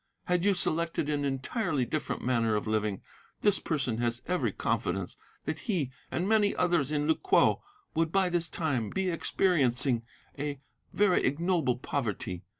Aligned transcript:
Had 0.25 0.43
you 0.43 0.55
selected 0.55 1.09
an 1.09 1.23
entirely 1.23 1.85
different 1.85 2.23
manner 2.23 2.55
of 2.55 2.65
living, 2.65 3.03
this 3.41 3.59
person 3.59 3.99
has 3.99 4.23
every 4.25 4.51
confidence 4.51 5.15
that 5.45 5.59
he, 5.59 5.91
and 6.09 6.27
many 6.27 6.55
others 6.55 6.91
in 6.91 7.05
Lu 7.05 7.13
kwo, 7.13 7.61
would 7.93 8.11
by 8.11 8.27
this 8.27 8.49
time 8.49 8.89
be 8.89 9.11
experiencing 9.11 10.01
a 10.39 10.59
very 10.91 11.23
ignoble 11.23 11.77
poverty. 11.77 12.41